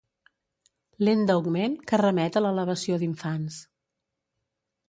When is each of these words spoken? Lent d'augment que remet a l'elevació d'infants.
Lent 1.07 1.21
d'augment 1.31 1.77
que 1.91 2.01
remet 2.03 2.39
a 2.39 2.43
l'elevació 2.47 3.01
d'infants. 3.05 3.63